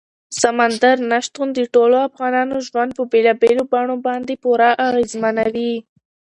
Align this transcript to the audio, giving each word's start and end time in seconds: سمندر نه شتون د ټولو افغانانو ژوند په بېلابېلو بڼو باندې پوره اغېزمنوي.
سمندر 0.41 0.95
نه 1.11 1.17
شتون 1.25 1.47
د 1.53 1.59
ټولو 1.73 1.97
افغانانو 2.09 2.55
ژوند 2.67 2.91
په 2.97 3.03
بېلابېلو 3.11 3.63
بڼو 3.71 3.95
باندې 4.07 4.33
پوره 4.43 4.69
اغېزمنوي. 4.87 5.73